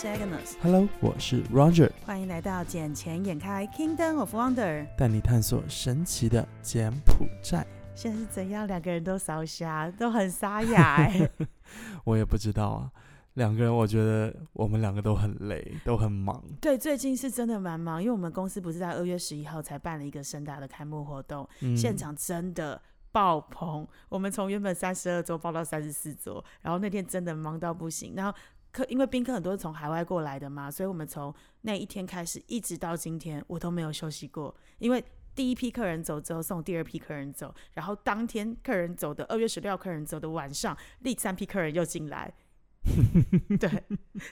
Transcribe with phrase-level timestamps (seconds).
[0.00, 0.54] 是 Agnes。
[0.62, 4.86] Hello，我是 Roger，欢迎来到《捡钱眼开 Kingdom of Wonder》。
[4.96, 7.66] 带你探索神奇的柬埔寨。
[7.94, 8.66] 现在是怎样？
[8.66, 11.30] 两个人都烧瞎，都很沙哑哎。
[12.04, 12.90] 我也不知道啊，
[13.34, 16.42] 两个人我觉得我们两个都很累，都很忙。
[16.62, 22.80] 对，最近是真的蛮忙，因为我们公司不是在二月十一号才办了一个盛大的开幕活动，嗯现场真的
[23.12, 23.86] 爆棚。
[24.08, 28.14] 我们从原本三十二桌爆到三十四桌，然后那天真的忙到不行。
[28.16, 28.38] 然后
[28.72, 35.04] 客因为宾客很多是从海外过来的嘛，所以我们从那一天开始一直到今天，我都没有休息过，因为。
[35.32, 42.34] 第一批客人走之后送第二批客人走，然后当天客人走的二月十六客人走的晚上，第三批客人又进来，
[43.58, 43.70] 对，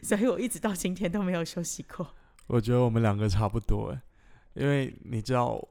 [0.03, 2.15] 所以我一直到今天都没有休息过。
[2.49, 4.03] 我觉得我们两个差不多哎，
[4.55, 5.67] 因为你知道，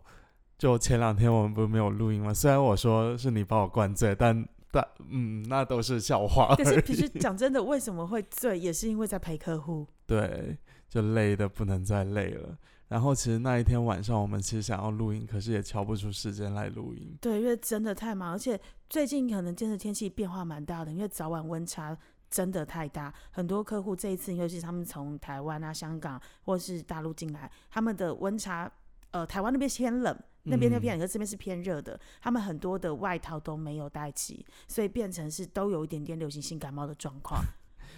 [0.57, 2.33] 就前两天我们不是没有录音吗？
[2.33, 4.47] 虽然我说是你把我灌醉，但
[4.77, 6.79] 但嗯，那都是笑话可是。
[6.83, 9.87] 其实讲真的，为什么会醉，也是因为在陪客户。
[10.05, 10.55] 对，
[10.87, 12.55] 就累的不能再累了。
[12.89, 17.17] 然后其实那一天晚上我们其实想要录音，可是也敲不出时间来录音。
[17.19, 21.97] 对，因为真的太忙，而且最近可能真的天气变化蛮大的，因为早晚温差
[22.29, 23.13] 真的太大。
[23.31, 28.71] 很多客户这一次，尤其是他们从台湾啊、香港或是大陆进来，他们的温差，
[29.11, 30.17] 呃，台湾那边偏冷。
[30.49, 37.41] 那边那边，可是这边是偏热的，他们很多的外套都没有带齐，所以变成是都有一点点流行性感冒的状况，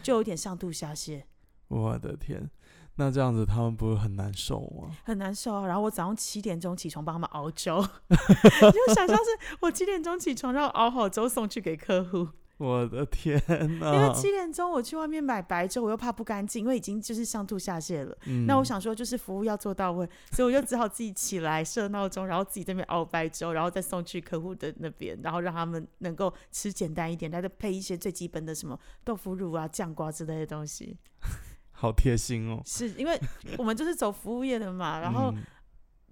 [0.01, 1.21] 就有点上吐下泻。
[1.67, 2.49] 我的天，
[2.95, 4.89] 那这样子他们不是很难受吗？
[5.03, 5.67] 很难受啊。
[5.67, 7.77] 然后我早上七点钟起床帮他们熬粥，
[8.09, 12.29] 你就想象是我七点钟起床，然后熬好粥送去给客户。
[12.59, 13.41] 我的天
[13.79, 13.93] 呐！
[13.95, 18.17] 因为七点钟我去外面买白粥，我又怕不干净，因为已经就是上吐下泻了。
[18.25, 30.97] 嗯那我想说，就是服务要做到位，所以我就只好自己起来设闹钟，然后自己这边熬白粥，然后再送去客户的那边，然后让他们能够吃简单一点，再配一些最基本的什么豆腐乳啊、酱瓜之类的东西。
[31.71, 32.61] 好贴心哦。
[32.65, 33.17] 是因为
[33.57, 35.41] 我们就是走服务业的嘛，然后嗯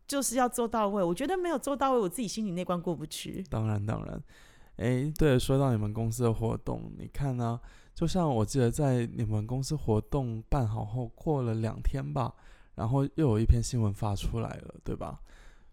[0.07, 1.03] 就是要做到位。
[1.03, 3.43] 我觉得没有做到位，我自己心里那关过不去。
[3.49, 4.23] 当然当然，
[4.77, 7.59] 哎，对，说到你们公司的活动，你看呢、
[7.93, 12.33] 就像我记得在你们公司活动办好后，过了两天吧，
[12.75, 15.19] 然后又有一篇新闻发出来了，对吧？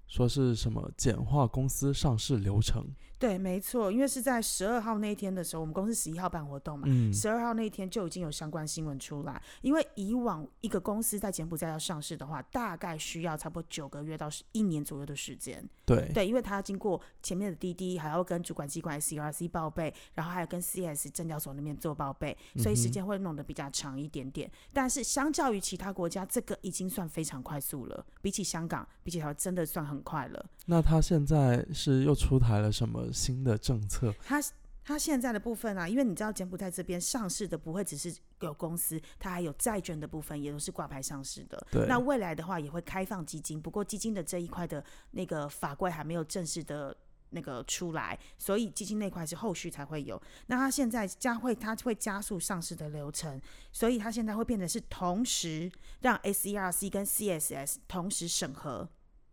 [0.07, 2.87] 说是什么简化公司上市流程，
[3.19, 9.41] 对，没错，因为是在十二号那一天的时候，我们公司十一号办活动嘛，嗯，十二号那一天就已经有相关新闻出来。
[9.63, 15.67] 因为以往一个公司在柬埔寨要上市的话，大概需要差不多九个月到一年左右的时间。
[15.87, 24.51] 对，对，因为它要经过前面的滴滴，还要跟主管机关 CRC 报备，然后还有跟 CS 证交所那边做报备，所以时间会弄得比较长一点点。
[24.73, 30.47] 但是相较于其他国家，这个已经算非常快速了，比起香港，比起台湾，真的算很快了。
[30.67, 34.13] 那他现在是又出台了什么新的政策？
[34.25, 34.43] 他
[34.85, 41.67] 他现在的部分啊，因为你知道柬埔寨这边上市的不会只是有公司，它还有债券的部分，也都是挂牌上市的。
[41.71, 46.97] 对，那未来的话也会开放基金，不过基金的这一块的那个法规还没有正式的。
[47.31, 50.23] 那个出来，所以基金那块是后续才会有。
[50.47, 53.41] 那他现在加会，他会加速上市的流程，
[53.73, 55.69] 所以他现在会变得是同时
[56.03, 58.89] 让 SERC 跟 CSS 同时审核，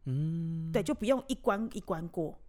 [0.06, 2.39] 嗯，对，就不用一关一关过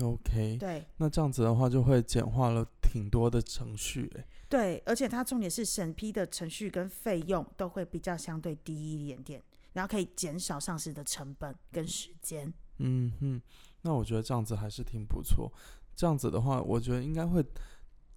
[0.00, 0.84] ，，OK，对。
[0.98, 12.52] 那这样子的话就会简化了挺多的程序，诶对，而且它重点是审批的程序跟费用都会比较相对低一点点，然后可以减少上市的成本跟时间。
[12.78, 13.40] 嗯哼，
[13.82, 15.52] 那我觉得这样子还是挺不错。
[15.94, 17.44] 这样子的话，我觉得应该会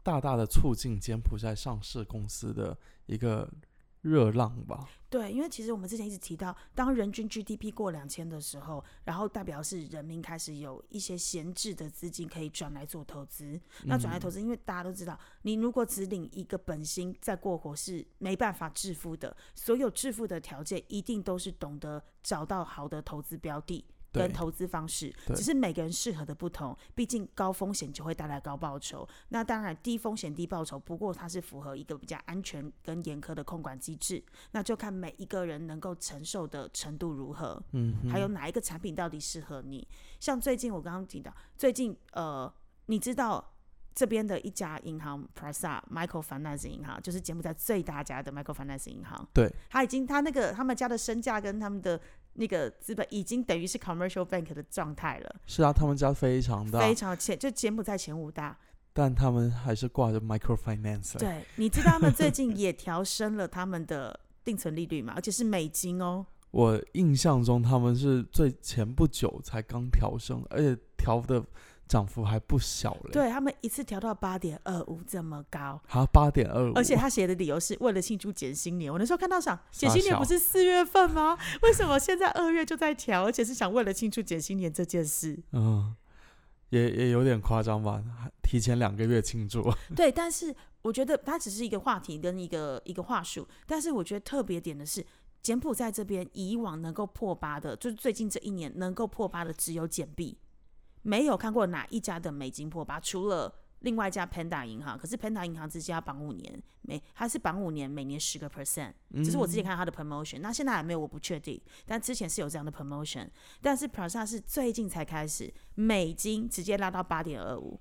[0.01, 3.49] 大大的促进柬埔寨上市公司的一个
[4.03, 4.87] 热浪吧。
[5.09, 13.59] 对，因为其实我们之前一直提到，当人均 GDP 过两千的时候，然后代表是人民开始有一些闲置的资金可以转来做投资。
[13.85, 19.35] 那转来投资，因为大家都知道，你如果只领一个本薪再过活是没办法致富的。
[19.55, 23.85] 所有致富的条件一定都是懂得找到好的投资标的。
[24.13, 26.77] 对跟投资方式，只是每个人适合的不同。
[26.93, 34.23] 毕竟高风险就会带来高报酬，那当然低风险低报酬，不过它是符合一个比较安全跟严苛的控管机制。
[34.51, 39.87] 那就看每一个人能够承受的程度如何，嗯，还有哪一个产品到底适合你。
[40.19, 42.53] 像最近我刚刚提到，最近呃，
[42.85, 43.49] 你知道。
[43.95, 49.23] 这边的一家银行 Prasa Michael Finance 银行，就是柬埔寨最大家的 Michael Finance 银行。
[49.31, 52.01] 对，他已经他那个他们家的身价跟他们的
[52.33, 58.57] 那个资本已经等于是 commercial bank 的状态了，是啊，他们家非常大，非常前就柬埔寨前五大。
[58.95, 66.23] 但他们还是挂着 microfinance。，对，你知道他们最近也调升了他们的定存利率嘛，而且是美金哦。
[66.51, 71.43] 我印象中他们是最前不久才刚调升，而且调的
[71.93, 78.91] 涨幅还不小嘞。，对他们一次调到八点二五这么高，好八点二五，而且他写的理由是为了庆祝减薪年。
[78.91, 81.37] 我那时候看到想，减傻新年不是四月份吗？
[81.61, 85.37] 为什么现在二月就在调，而且是想为了庆祝减薪年这件事？
[85.51, 85.95] 嗯，
[86.69, 88.03] 也也有点夸张吧，
[88.41, 89.71] 提前两个月庆祝。
[89.95, 95.05] 对，但是我觉得它只是一个话题跟一个一个话术，但是我觉得特别点的是，
[95.43, 100.35] 柬埔寨这边以往能够破八的，就是最近这一年能够破八的只有柬币，
[101.03, 113.29] 没有看过哪一家的美金破八，除了另外一家 Panda 银行，可是 Panda 银行直接要绑五年，每它是绑五年，每年十个 percent，这是我之前看它的 promotion，那现在还没有，我不确定，但之前是有这样的 promotion，
[113.61, 117.79] 但是 Prasa 是最近才开始，美金直接拉到八点二五。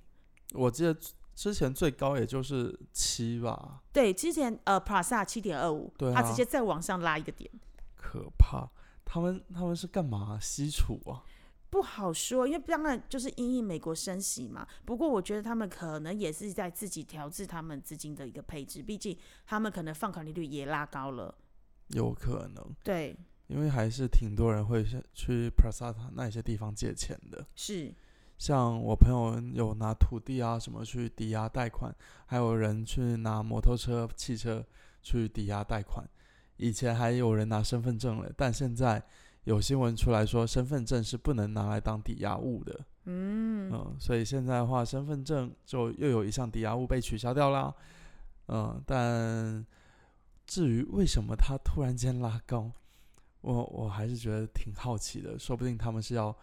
[0.54, 0.94] 我记得
[1.34, 7.48] 之前最高也就是七吧，对，之前呃 Prasa 七点二五，对啊它直接再往上拉一个点，
[7.94, 8.68] 可怕。
[9.04, 11.22] 他们他们是干嘛吸储啊？
[11.72, 14.68] 不好说，因为当然就是因应美国升息嘛。
[14.84, 19.16] 不过我觉得他们可能也是在自己调制他们资金的一个配置，毕竟
[19.46, 21.34] 他们可能放款利率也拉高了。
[21.88, 23.16] 有可能，对，
[23.46, 27.46] 因为还是挺多人会去去 Prasata 那些地方借钱的。
[27.54, 27.90] 是，
[28.36, 31.90] 像我朋友有拿土地啊什么去抵押贷款，
[32.26, 34.62] 还有人去拿摩托车、汽车
[35.00, 36.06] 去抵押贷款。
[36.58, 39.02] 以前还有人拿身份证了，但现在
[39.44, 42.80] 有新闻出来说，身份证是不能拿来当抵押物的。
[43.06, 47.74] 嗯，嗯，所以现在的话，身份证就又有一项抵押物被取消掉啦。
[48.48, 49.66] 嗯，但
[50.46, 52.70] 至于为什么它突然间拉高，
[53.40, 56.36] 我我还是觉得挺好奇的，说不定他们是要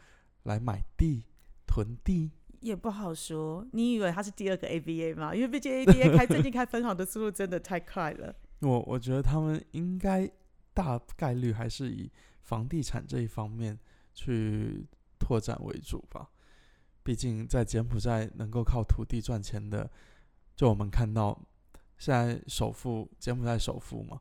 [0.44, 1.24] 来买地、
[1.66, 2.32] 囤地。
[2.60, 3.66] 也不好说。
[3.72, 5.34] 你以为它是第二个 ABA 吗？
[5.34, 8.36] 因为毕竟 ABA 开最近开分行的速度真的太快了。
[8.60, 10.30] 我我觉得他们应该
[10.74, 12.12] 大概率还是以
[12.50, 13.78] 房地产这一方面
[14.16, 14.88] 去
[15.20, 16.28] 拓展为主吧。
[17.04, 19.88] 毕竟在柬埔寨能够靠土地赚钱的，
[20.56, 21.40] 就我们看到
[22.00, 24.20] 现在首富柬埔寨首富嘛，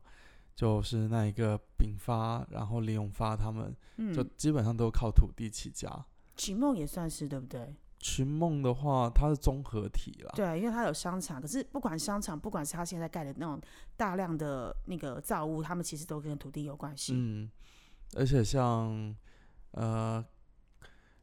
[0.55, 3.75] 就是那一个丙发，然后李永发他们，
[4.13, 6.05] 就嗯，基本上都靠土地起家。
[6.37, 7.75] 群梦也算是对不对？
[7.97, 13.59] 群梦的话，它是综合体啦，对，啊因为它有商场，可是不管商场，不管是他现在盖的那种
[13.97, 17.13] 大量的那个造物，他们其实都跟土地有关系。
[17.15, 17.51] 嗯，
[18.15, 19.15] 而且像
[19.71, 20.23] 呃，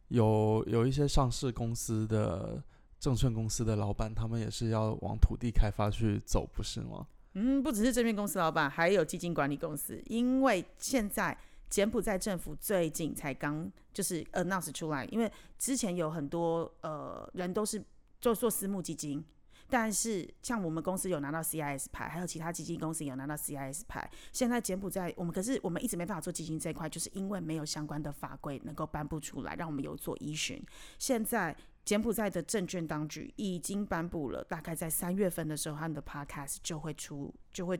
[0.08, 2.62] 有有一些上市公司的
[2.98, 7.06] 证券公司的老板，他们也是要往土地开发去走，不是吗？
[7.34, 11.36] 嗯，不只是证券公司老板，还有基金管理公司，因为现在
[11.68, 17.82] 柬埔寨政府最近才刚就是 announce 出来，因为之前有很多呃人都是
[18.20, 19.24] 做做私募基金。
[19.68, 24.08] 但是，像我们公司有拿到 CIS 牌，还有其他基金公司有拿到 CIS 牌。
[24.32, 30.62] 现在柬埔寨，我们可是我们一直没办法做基金这一块，就是因为没有相关的法规能够颁布出来，让我们有做依循。
[30.98, 37.78] 现在柬埔寨的证券当局已经颁布了，大概在三月份的时候，他们的 podcast 就会出，就会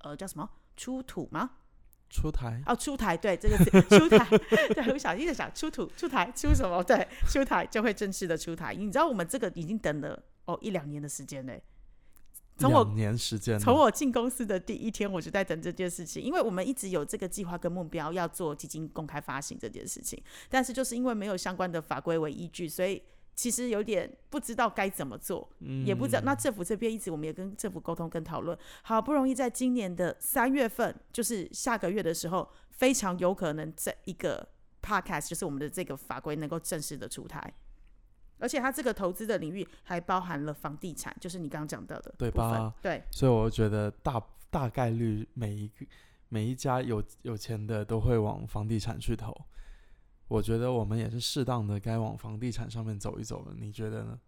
[0.00, 1.50] 呃叫什么出土吗？
[2.10, 4.22] 出台哦，出台，对这个字出台，
[4.74, 6.84] 对我小心的想出土出台出什么？
[6.84, 8.74] 对，出台就会正式的出台。
[8.74, 11.62] 你知道我们这个已经等了哦一两年的时间嘞。
[12.58, 23.02] 从我年时间，从我进公司的第一天，我就在等这件事情，因为我们一直有这个计划跟目标，要做基金公开发行这件事情，但是就是因为没有相关的法规为依据，所以
[23.34, 26.20] 其实有点不知道该怎么做，嗯也不知道。
[26.20, 34.46] 那政府这边一直我们也跟政府沟通跟讨论，好不容易在今年的三月份，就是下个月的时候，非常有可能这一个
[34.82, 37.52] podcast 就是我们的这个法规能够正式的出台。
[38.42, 42.74] 而且它这个投资的领域还包含了房地产，就是你刚刚讲到的对吧？
[42.82, 44.20] 对，所以我觉得大
[44.50, 45.86] 大概率每一个
[46.28, 49.32] 每一家有有钱的都会往房地产去投。
[50.28, 54.18] 我觉得我们也是适当的该往房地产上面走一走了，你觉得呢？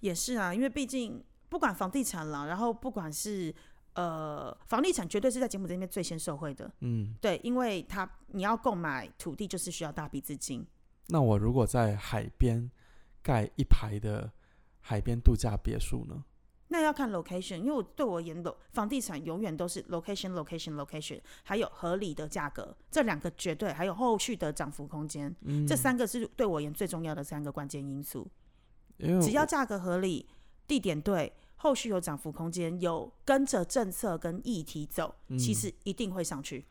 [0.00, 3.54] 也是啊，因为毕竟不管房地产啦，然后不管是
[3.94, 6.68] 呃房地产，绝对是在柬埔寨那边最先受惠的。
[6.80, 10.66] 嗯，对，因为它你要购买土地，就是需要大笔资金。
[11.08, 12.70] 那我如果在海边
[13.22, 14.30] 盖一排的
[14.80, 16.24] 海边度假别墅呢？
[16.68, 28.26] 那要看 location，因为我对我而言，楼房地产永远都是 location、location、location，还有合理的价格，这两个绝对，还有后续的涨幅空间，嗯，这三个是对我而言最重要的三个关键因素。
[29.20, 30.26] 只要价格合理，
[30.66, 36.64] 地点对，后续有涨幅空间，有跟着政策跟议题走，其嗯实一定会上去。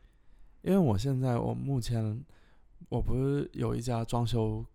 [0.63, 2.24] 因为我现在我目前
[2.89, 4.65] 我不是有一家装修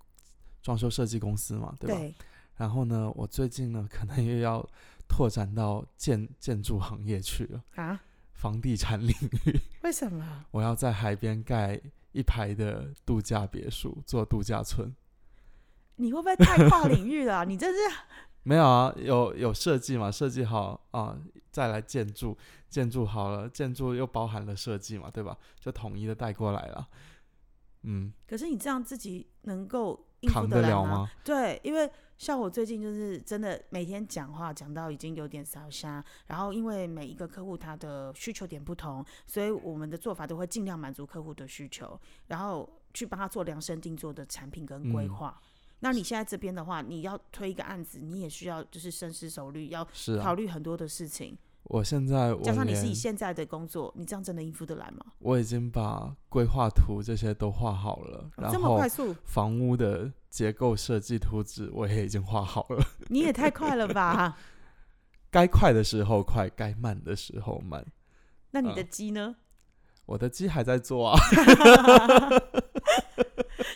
[0.66, 1.96] 装修设计公司嘛，对吧？
[1.96, 2.12] 对，
[2.56, 4.68] 然后呢，我最近呢可能又要
[5.06, 8.02] 拓展到建建筑行业去了，啊？
[8.34, 10.44] 房地产领域， 为什么？
[10.50, 11.80] 我要在海边盖
[12.10, 14.92] 一排的度假别墅，做度假村。
[15.94, 17.44] 你会不会太跨领域了啊？
[17.46, 17.78] 你这是
[18.42, 21.16] 没有啊，有有设计嘛，设计好啊，
[21.52, 22.36] 再来建筑，
[22.68, 25.38] 建筑好了，建筑又包含了设计嘛，对吧？
[25.60, 26.88] 就统一的带过来了。
[27.82, 31.10] 嗯，可是你这样自己能够应付扛得了吗？
[31.24, 45.40] 对，因为像我最近就是真的每天讲话讲到已经有点烧瞎，然后因为每一个客户他的需求点不同，所以我们的做法都会尽量满足客户的需求，然后去帮他做量身定做的产品跟规嗯划。
[45.80, 49.86] 那你现在这边的话，你要推一个案子，你也需要就是深思熟虑，要
[50.22, 51.36] 考虑很多的事情。
[51.68, 55.04] 我现在我加上你是以连现在的工作，你这样真的应付得来吗？
[55.18, 62.84] 我已经把规划图这些都画好了，哦然这么后快速，房屋的结构设计图纸我也已经画好了。
[63.08, 64.38] 你也太快了吧？
[65.30, 67.84] 该快的时候快，该慢的时候慢。
[68.52, 69.36] 那你的嗯鸡呢？
[70.06, 71.18] 我的鸡还在做啊，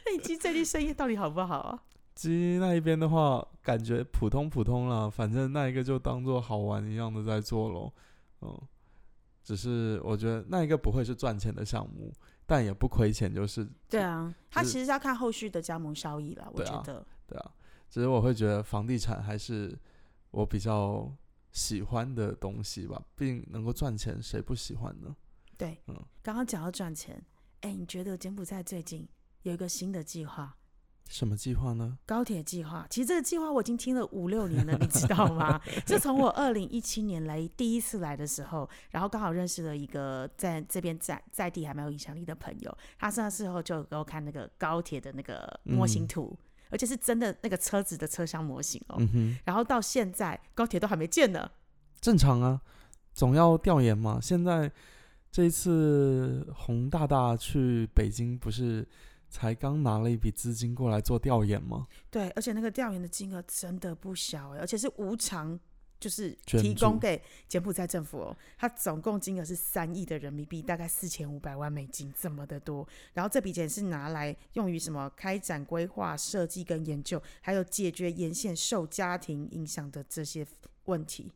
[0.07, 1.83] 那你鸡最近生意到底好不好啊？
[2.21, 7.91] 鸡那一边的话，感觉普通普通啦，反正那一个就当做好玩一样的在做咯。
[8.43, 8.61] 嗯，
[9.43, 12.13] 只是我觉得那一个不会是赚钱的项目，
[12.45, 17.07] 但也不亏钱，就是对啊，他其实是要看后续的加盟效益啦，我觉得。
[17.27, 17.51] 对啊。
[17.89, 19.75] 只是我会觉得房地产还是
[20.31, 21.11] 我比较
[21.53, 25.17] 喜欢的东西吧，毕竟能够赚钱，谁不喜欢呢？
[25.57, 27.25] 对，嗯刚刚讲到赚钱，
[27.63, 29.09] 哎，你觉得柬埔寨最近
[29.43, 30.55] 有一个新的计划？
[31.11, 31.99] 什么计划呢？
[32.07, 35.61] 高铁计划，其实这个计划我已经听了五六年了，你知道吗？
[35.85, 46.39] 就从我二零一七年来第一次来的时候，然后刚好认识了一个在这边在在地还蛮有影响力的朋友，他那时候就给我看那个高铁的那个模型嗯图，
[46.71, 48.97] 而且是真的那个车子的车厢模型哦。
[49.01, 51.51] 嗯，然后到现在高铁都还没建呢，
[52.01, 52.61] 正常啊，
[53.13, 54.21] 总要调研嘛。
[54.23, 54.71] 现在
[55.33, 58.87] 这一次洪大大去北京，不是
[59.31, 61.87] 才刚拿了一笔资金过来做调研吗？
[62.11, 65.59] 对，而且那个调研的金额真的不小哎，而且是无偿，
[66.01, 68.37] 就是提供给柬埔寨政府哦。
[68.59, 72.87] 它总共金额是三亿的人民币，大概四千五百万美金，这么的多。
[73.15, 75.09] 然后这笔钱是拿来用于什么？
[75.17, 80.47] 开展规划、设计跟研究，还有解决沿线受家庭影响的这些
[80.87, 81.31] 问题。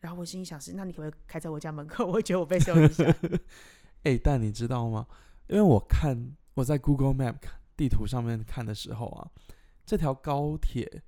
[0.00, 2.04] 然后我心里想是，那你可不可以开在我家门口？
[2.08, 3.06] 我会觉得我被受影响。
[4.04, 5.06] 哎、但你知道吗？
[5.48, 7.36] 因为我看我在 Google Map
[7.76, 9.28] 地图上面看的时候啊，
[9.84, 11.02] 这条高铁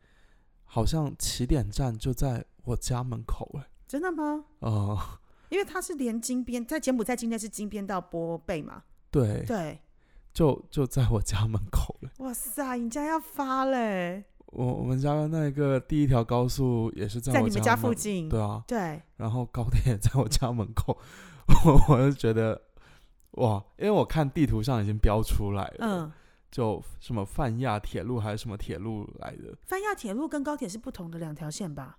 [0.65, 4.45] 好像起点站就在我家门口哎、真的吗？
[4.59, 8.83] 哦、因为它是连金边，在柬埔寨今天是金边到波贝嘛？
[9.11, 9.79] 对，对，
[10.35, 12.11] 就就在我家门口了。
[12.19, 18.29] 哇塞，你家要发嘞，我我们家的那个第一条高速也是在在你们家附近。
[18.29, 20.99] 对啊，对，然后高铁在我家门口，
[21.65, 22.61] 我 我就觉得
[23.33, 26.13] 哇，因为我看地图上已经标出来了，嗯，
[26.51, 31.99] 就什么泛亚铁路还是什么铁路来的，泛亚铁路跟高铁是不同的两条线吧？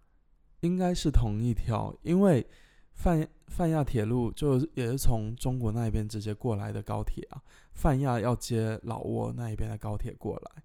[0.62, 2.46] 应该是同一条，因为
[2.94, 7.42] 泛泛亚铁路就也是从中国那边直接过来的高铁啊，
[7.74, 10.64] 泛亚要接老挝那一边的高铁过来，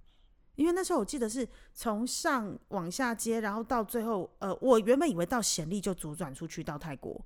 [0.56, 7.24] 因为那时候我记得是从上往下接，然后到最后，呃，我原本以为到暹粒就左转出去到泰国，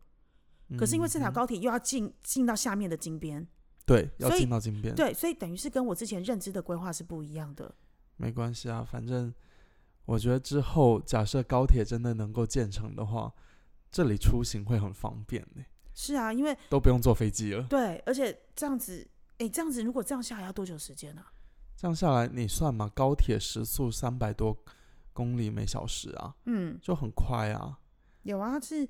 [0.76, 3.46] 可是因为这条嗯高铁又要进进到下面的金边，
[3.86, 7.74] 对要进到金边，对，所以等于是跟我之前认知的规划是不一样的。
[8.16, 9.32] 没关系啊，反正
[10.04, 13.32] 我觉得之后假设高铁真的能够建成的话，
[13.90, 15.62] 这里出行会很方便呢、
[15.94, 17.62] 是啊，因为都不用坐飞机了。
[17.64, 19.08] 对，而且这样子，
[19.38, 21.32] 哎，这样子如果这样下来要多久时间呢、啊？
[21.76, 24.56] 这样下来，你算嘛，高铁时速三百多
[25.12, 27.78] 公里每小时啊，嗯，就很快啊。
[28.22, 28.86] 有啊，是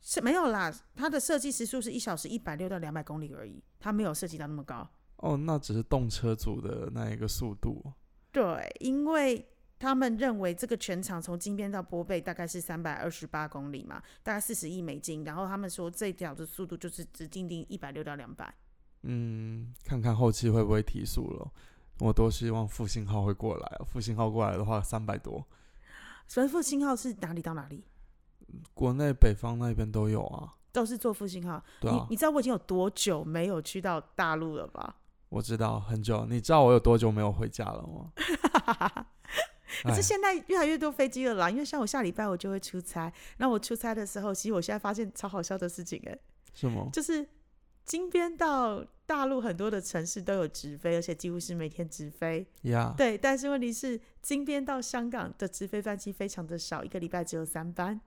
[0.00, 4.88] 是没有啦，它的设计时速是一小时一百六到两百公里而已，它没有涉及到那么高。
[5.16, 7.84] 哦，那只是动车组的那一个速度。
[8.32, 9.46] 对，因为
[9.78, 15.24] 他们认为这个全长从金边到波贝大概是三百二十八公里嘛，大概四十亿美金。
[15.24, 18.54] 然后他们说这条的速度就是只定定一百六到两百。
[19.02, 21.52] 嗯，看看后期会不会提速了。
[21.98, 25.46] 我多希望复兴号会过来啊，复兴号过来的话，三百多，
[26.26, 27.84] 所以复兴号是哪里到哪里？
[28.74, 30.54] 国内北方那边都有啊。
[30.72, 31.62] 都是做复兴号。
[31.80, 34.96] 对啊，你你知道我已经有多久没有去到大陆了吧？
[35.28, 36.24] 我知道很久。
[36.26, 38.12] 你知道我有多久没有回家了吗？
[39.82, 46.20] 可是哎现在越来越多飞机了啦，因为像我下礼拜我就会出差，那我出差的时候，其实我现在发现超好笑的事情、欸，
[46.54, 46.88] 什么？
[46.92, 47.26] 就是
[47.84, 52.46] 金边到大陆很多的城市都有直飞，而且几乎是每天直飞。
[52.62, 58.00] 呀、对，但是问题是金边到香港的直飞班机非常的少，一个礼拜只有三班。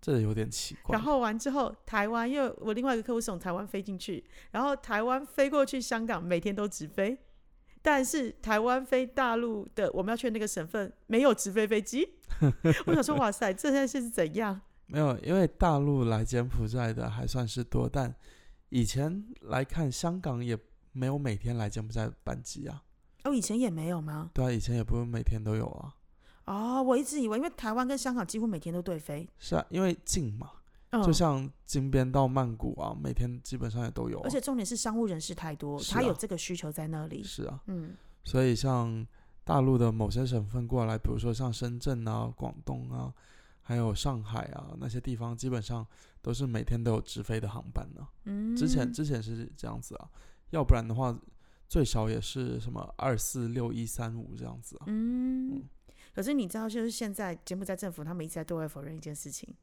[0.00, 0.92] 这有点奇怪。
[0.92, 7.18] 然后完之后，台湾因为我另外一个客户是从台湾飞进去，然后台湾飞过去香港，每天都直飞。
[7.82, 12.06] 但是台湾飞大陆的我们要去的那个省份没有直飞飞机。
[12.86, 14.60] 我想说，哇塞，这件事是怎样？
[14.86, 18.14] 没有，因为大陆来柬埔寨的还算是多，但
[18.68, 20.58] 以前来看香港也
[20.92, 22.82] 没有每天来柬埔寨的班机啊。
[23.24, 24.30] 哦，以前也没有吗？
[24.34, 25.94] 对啊，以前也不是每天都有啊。
[26.50, 30.50] 哦，我一直以为，因为台湾跟香港几乎每天都对飞，是啊，因为近嘛，
[30.90, 34.22] 嗯就像金边到曼谷啊，每天基本上也都有、啊。
[34.24, 37.22] 而且重点是商务人士太多，啊他有这个需求在那里。
[37.22, 39.06] 是啊，嗯所以像
[39.44, 43.14] 大陆的某些省份过来，比如说像深圳啊、广东啊，
[43.62, 45.86] 还有上海啊那些地方，基本上
[46.20, 50.10] 都是每天都有直飞的航班呢、嗯，之前之前是这样子啊，
[50.50, 51.16] 要不然的话，
[51.68, 54.84] 最少也是什么二四六一三五这样子啊。
[54.88, 55.62] 嗯，
[56.20, 59.56] 可是你知道，就是现在柬埔寨政府他们一直在对外否认一件事情，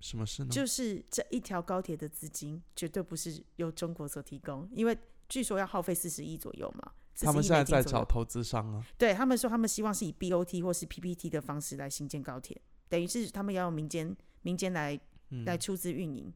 [0.00, 0.50] 什么事呢？
[0.50, 4.98] 就是这一条高铁的资金绝对不是由中国所提供，因为
[5.30, 6.92] 据说要耗费四十亿左右嘛。
[7.20, 8.84] 他们现在在找投资商啊。
[8.98, 16.30] 对他们说，他们希望是以 BOT 或是 PPT 的方式来新建高铁，等于是他们要用民间民间来嗯，来出资运营。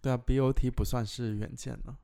[0.00, 1.94] 对啊，BOT 不算是远见呢、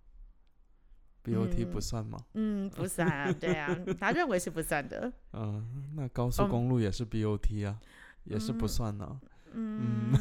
[1.27, 2.19] BOT 嗯不算吗？
[2.35, 5.13] 嗯，不算啊，对啊，他认为是不算的。
[5.35, 7.81] 嗯，那高速嗯公路也是 BOT 啊，
[8.25, 9.21] 也是不嗯算呢、
[9.53, 10.13] 嗯，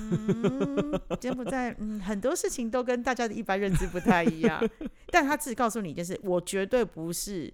[1.21, 4.59] 柬埔寨，嗯，很多事情都跟大家的一般认知不太一样，
[5.07, 7.53] 但他自己告诉你一件事，我绝对不是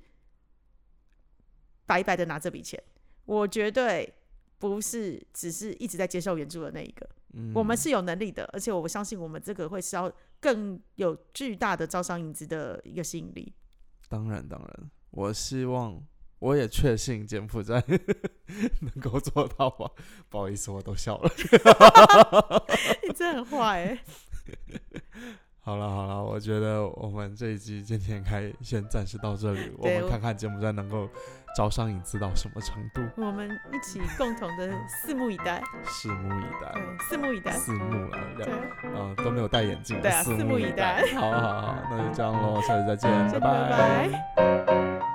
[1.86, 2.82] 白白的拿这笔钱，
[3.26, 4.14] 我绝对
[4.60, 13.54] 不是只是一直在接受援助的那一个，嗯，我们是有能力的，而且我相信我们这个会烧更有巨大的招商引资的一个吸引力。
[14.10, 16.04] 当然当然，我希望，
[16.40, 17.82] 我也确信柬埔寨
[18.82, 19.90] 能够做到吧。
[20.28, 21.32] 不好意思，我都笑了。
[23.08, 24.04] 你真的很坏哎、
[25.72, 31.08] 好了好了，我觉得我们这一集今天可以先暂时到这里，我们看看柬埔寨能够
[31.56, 34.70] 招商引资到什么程度，我们一起共同的
[35.08, 36.74] 拭目以待，拭目以待。
[37.10, 38.46] 拭目以待，拭目了，对。
[38.92, 45.11] 两，啊、都没有戴眼镜，对啊拭目以待好好好，那就这样喽，下次再见， 拜拜